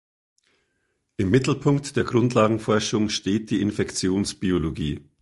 [1.17, 5.07] Im Mittelpunkt der Grundlagenforschung steht die Infektionsbiologie.